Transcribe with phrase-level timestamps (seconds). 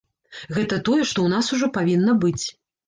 [0.57, 2.45] Гэта тое, што ў нас ужо павінна быць.